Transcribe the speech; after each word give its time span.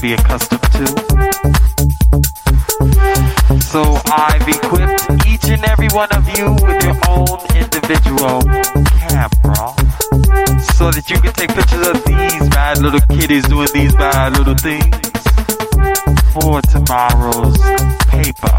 be 0.00 0.14
accustomed 0.14 0.62
to. 0.62 0.86
So 3.60 4.00
I've 4.06 4.48
equipped 4.48 5.26
each 5.26 5.44
and 5.50 5.62
every 5.64 5.88
one 5.88 6.10
of 6.12 6.26
you 6.38 6.52
with 6.52 6.82
your 6.82 6.96
own 7.06 7.38
individual 7.54 8.40
camera 8.96 9.74
so 10.72 10.90
that 10.90 11.04
you 11.10 11.20
can 11.20 11.32
take 11.34 11.50
pictures 11.50 11.86
of 11.86 12.02
these 12.04 12.48
bad 12.48 12.78
little 12.78 13.00
kitties 13.00 13.44
doing 13.44 13.68
these 13.74 13.94
bad 13.94 14.38
little 14.38 14.54
things 14.54 14.96
for 16.32 16.62
tomorrow's 16.62 17.60
paper. 18.08 18.56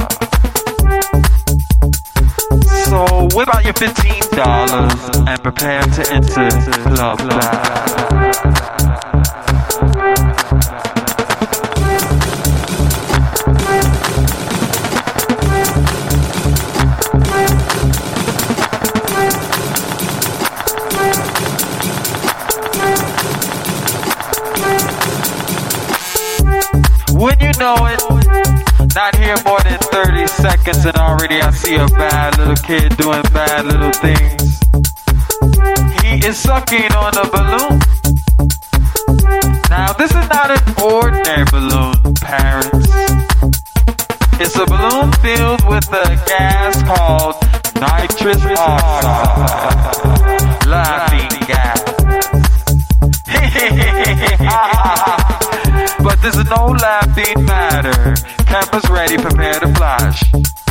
So 2.85 3.27
whip 3.33 3.49
out 3.55 3.63
your 3.63 3.73
$15 3.73 5.27
and 5.27 5.41
prepare 5.41 5.81
to 5.81 6.13
enter 6.13 6.49
Club 6.93 7.19
Live. 7.21 8.00
Get 29.35 29.45
more 29.45 29.59
than 29.61 29.77
30 29.79 30.27
seconds 30.27 30.85
and 30.85 30.97
already 30.97 31.41
I 31.41 31.51
see 31.51 31.75
a 31.75 31.87
bad 31.87 32.37
little 32.37 32.55
kid 32.55 32.97
doing 32.97 33.21
bad 33.33 33.65
little 33.65 33.91
things. 33.91 34.59
He 36.03 36.27
is 36.27 36.37
sucking 36.37 36.91
on 36.91 37.13
a 37.15 37.25
balloon. 37.31 37.79
Now, 39.69 39.93
this 39.93 40.11
is 40.11 40.27
not 40.35 40.51
an 40.51 40.59
ordinary 40.83 41.45
balloon, 41.45 42.13
parents. 42.15 42.89
It's 44.41 44.55
a 44.57 44.65
balloon 44.65 45.11
filled 45.23 45.63
with 45.69 45.87
a 45.93 46.19
gas 46.27 46.83
called 46.83 47.35
nitrous 47.79 48.43
oxide. 48.57 49.95
Laughing 50.67 51.29
gas. 51.47 51.79
but 56.03 56.21
this 56.21 56.35
is 56.35 56.45
no 56.49 56.65
laughing 56.65 57.45
matter. 57.45 58.15
Campus 58.51 58.89
ready, 58.89 59.15
prepare 59.15 59.61
to. 59.61 59.73
Flash. 59.75 60.70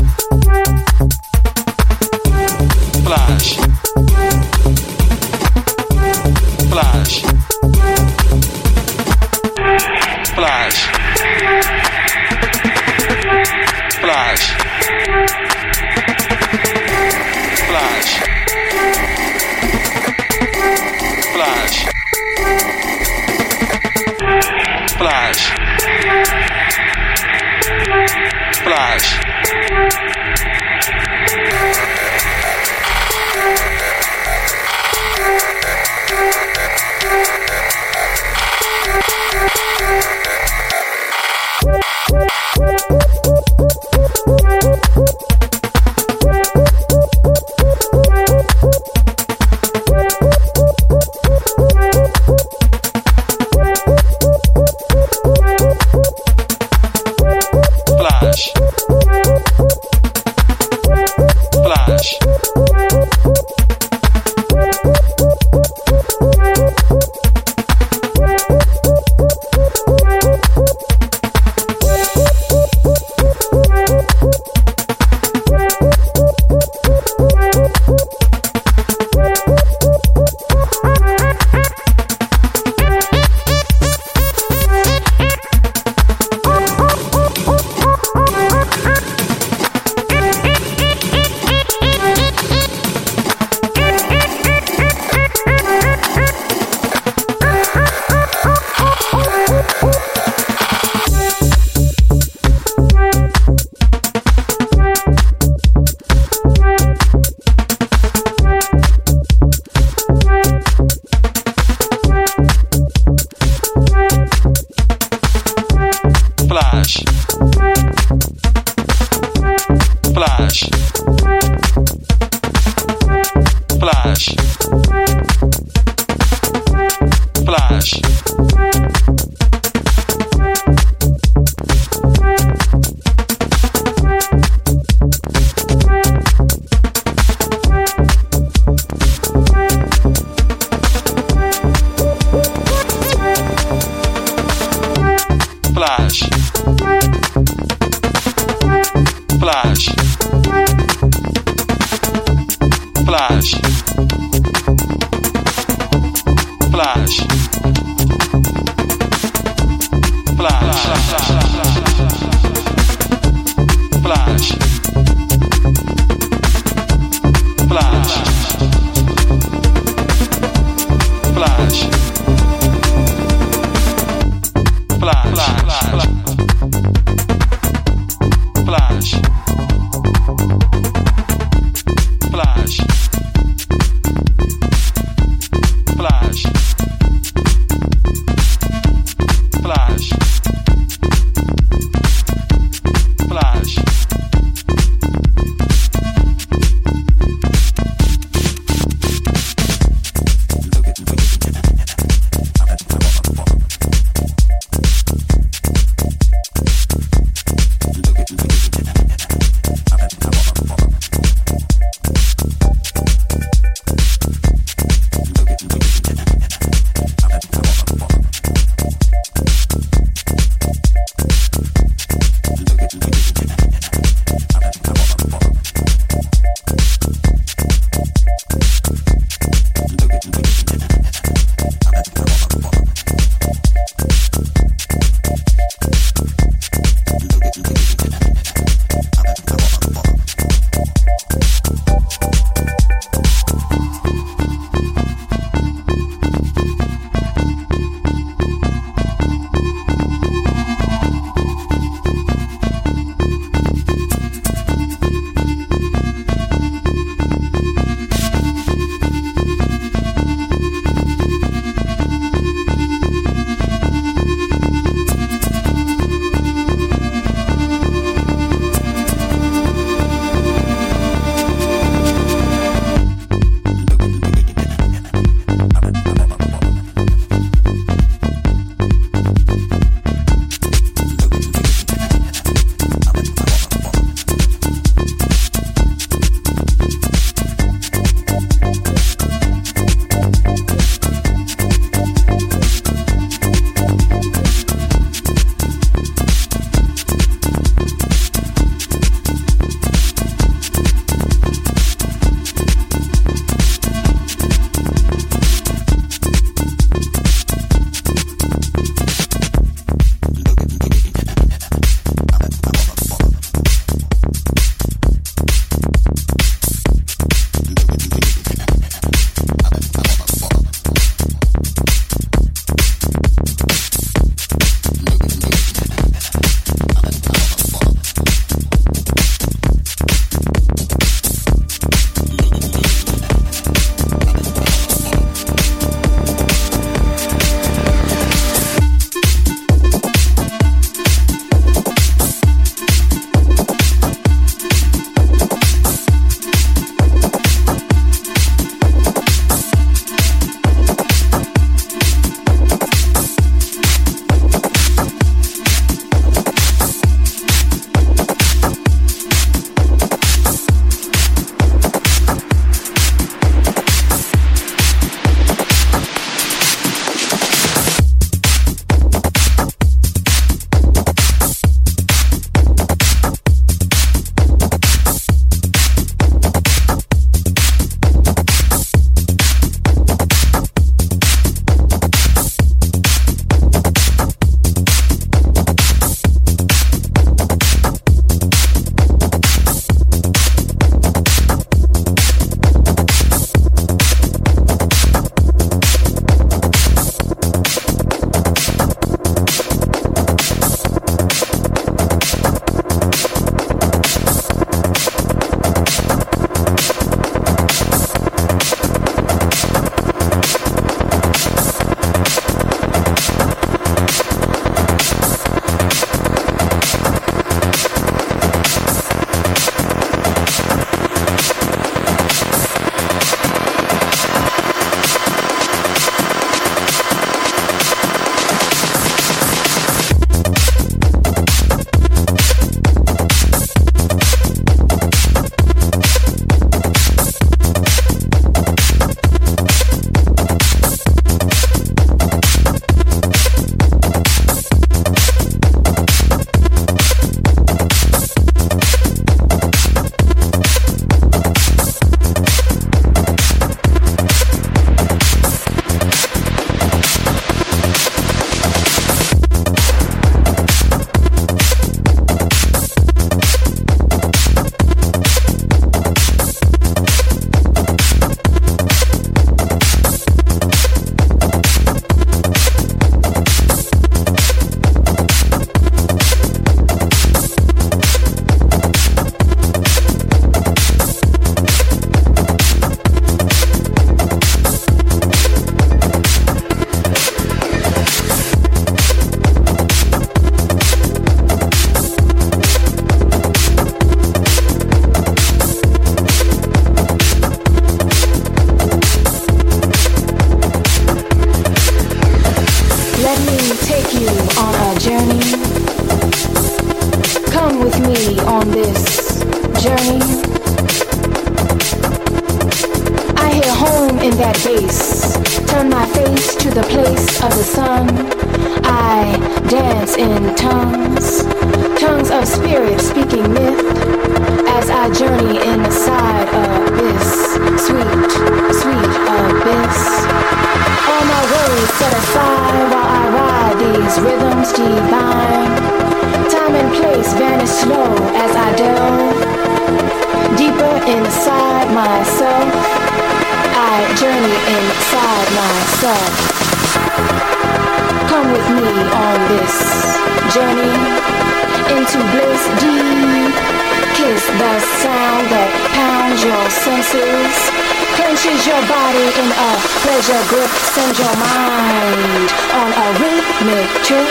senses, 557.11 557.70
clenches 558.14 558.66
your 558.66 558.81
body 558.87 559.18
in 559.18 559.50
a 559.50 559.70
pleasure 560.02 560.42
grip, 560.48 560.70
sends 560.94 561.18
your 561.18 561.37
mind 561.37 562.50
on 562.72 562.92
a 562.92 563.07
rhythmic 563.18 563.88
trip, 564.05 564.29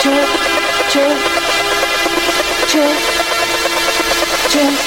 trip, 0.00 0.28
trip, 0.90 1.18
trip, 2.68 2.98
trip, 4.50 4.68
trip. 4.68 4.78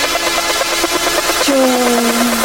trip. 1.43 2.44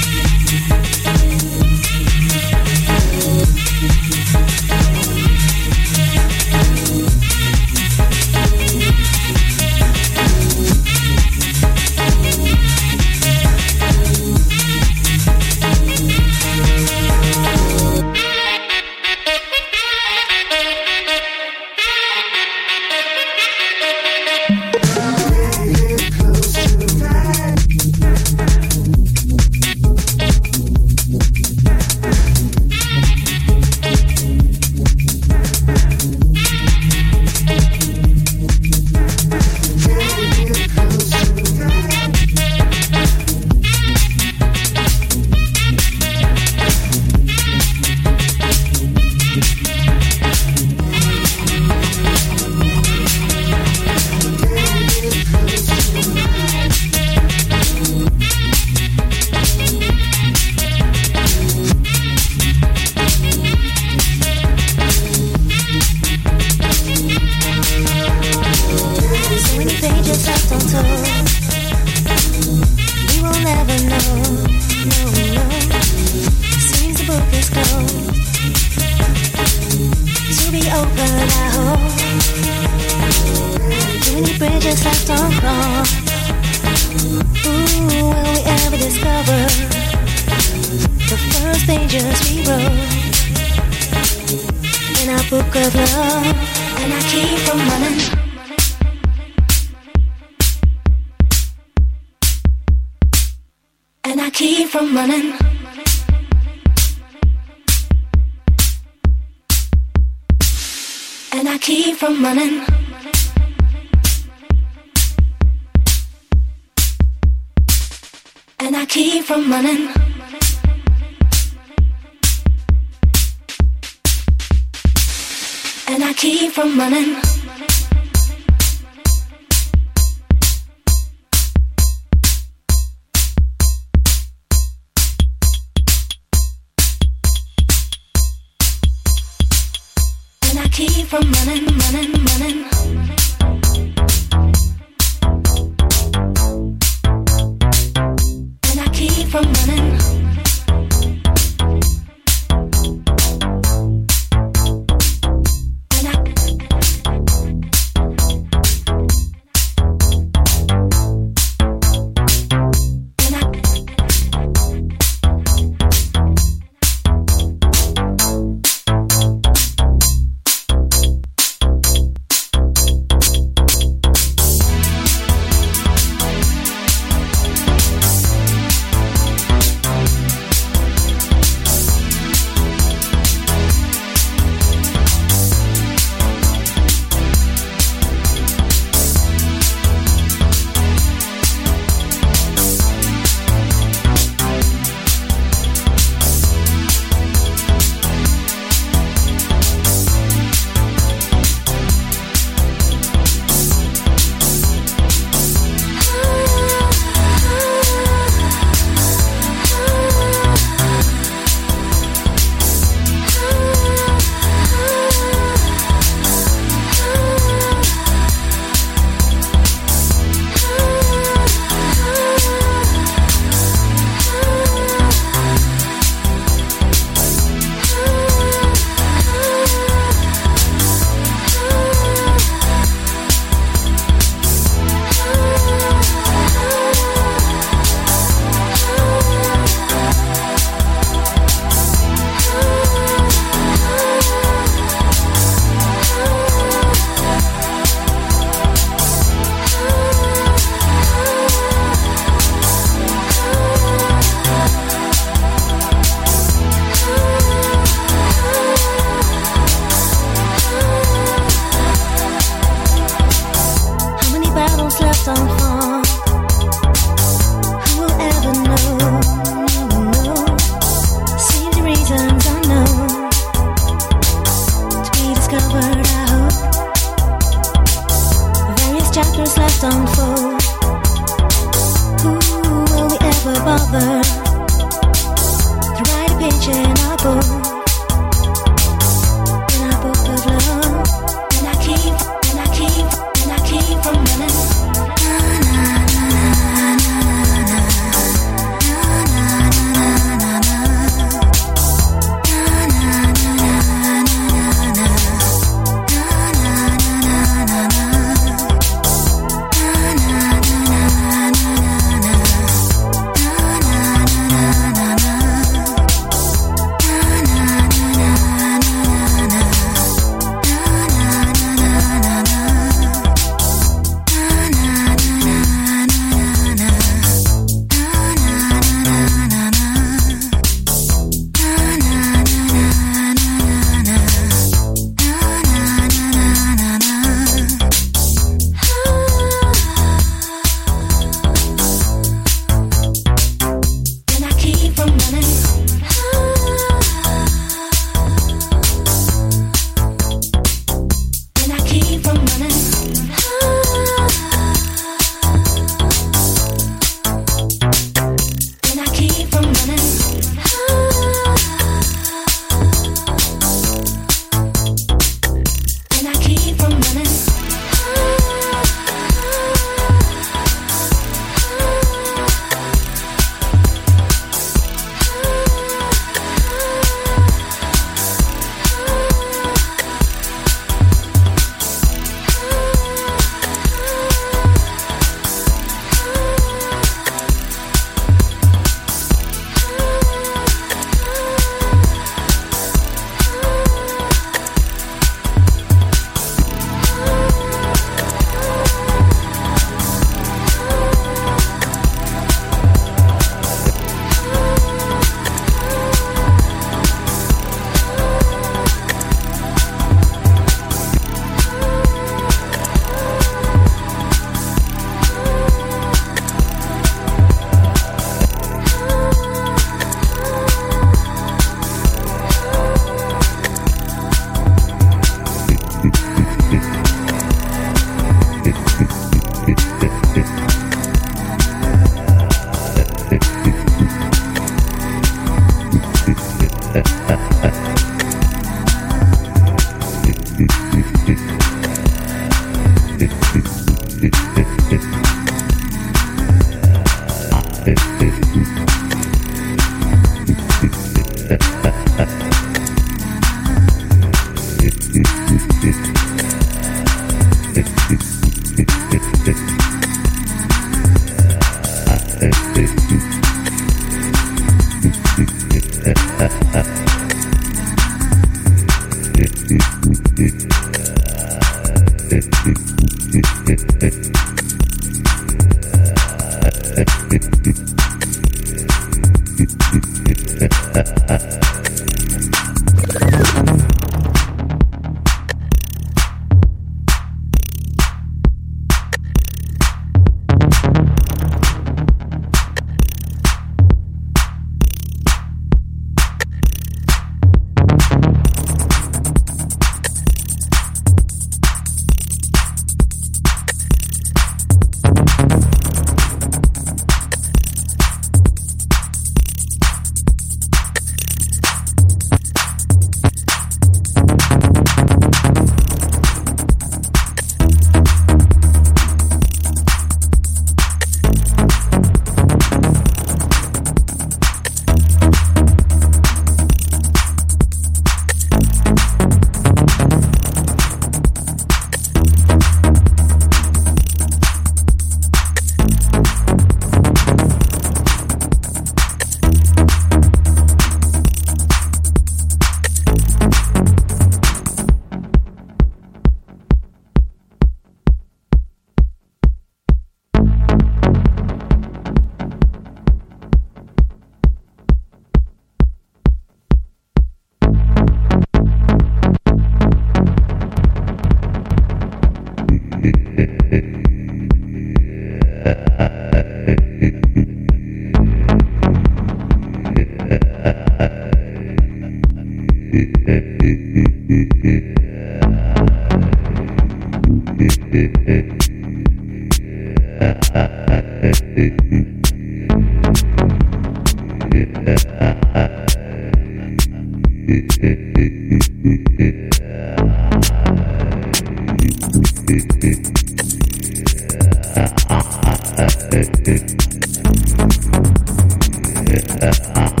Yeah. 599.11 600.00